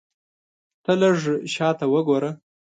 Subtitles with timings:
[0.83, 1.15] ته لږ
[1.53, 2.31] شاته وګوره!